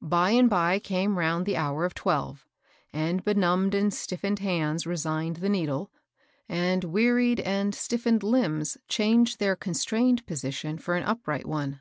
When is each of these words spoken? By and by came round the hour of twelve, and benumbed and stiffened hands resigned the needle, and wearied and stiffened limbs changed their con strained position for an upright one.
By 0.00 0.30
and 0.30 0.48
by 0.48 0.78
came 0.78 1.18
round 1.18 1.44
the 1.44 1.58
hour 1.58 1.84
of 1.84 1.92
twelve, 1.92 2.46
and 2.94 3.22
benumbed 3.22 3.74
and 3.74 3.92
stiffened 3.92 4.38
hands 4.38 4.86
resigned 4.86 5.36
the 5.36 5.50
needle, 5.50 5.90
and 6.48 6.82
wearied 6.82 7.40
and 7.40 7.74
stiffened 7.74 8.22
limbs 8.22 8.78
changed 8.88 9.38
their 9.38 9.54
con 9.54 9.74
strained 9.74 10.24
position 10.26 10.78
for 10.78 10.96
an 10.96 11.02
upright 11.04 11.44
one. 11.44 11.80